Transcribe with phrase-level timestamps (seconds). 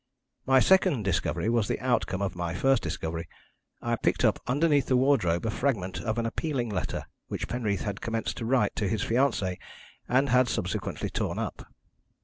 [0.47, 3.29] My second discovery was the outcome of my first discovery
[3.83, 8.01] I picked up underneath the wardrobe a fragment of an appealing letter which Penreath had
[8.01, 9.57] commenced to write to his fiancée,
[10.09, 11.71] and had subsequently torn up.